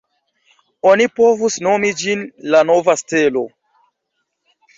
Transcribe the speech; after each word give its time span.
Oni 0.91 1.05
povus 1.19 1.57
nomi 1.67 1.91
ĝin 1.99 2.25
la 2.55 2.63
“Nova 2.71 2.97
Stelo”. 3.03 3.45